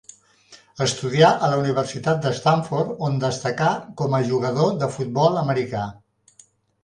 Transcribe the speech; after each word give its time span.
Estudià 0.83 1.27
a 1.33 1.49
la 1.51 1.57
Universitat 1.63 2.23
de 2.23 2.31
Stanford, 2.39 2.95
on 3.09 3.19
destacà 3.25 3.67
com 4.01 4.15
a 4.15 4.23
jugador 4.31 4.71
de 4.79 4.87
futbol 4.95 5.37
americà. 5.45 5.85